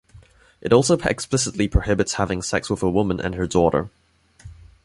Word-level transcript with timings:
It 0.61 0.73
also 0.73 0.97
explicitly 0.97 1.67
prohibits 1.67 2.13
having 2.15 2.41
sex 2.41 2.71
with 2.71 2.81
a 2.81 2.89
woman 2.89 3.19
and 3.19 3.35
her 3.35 3.45
daughter. 3.45 3.91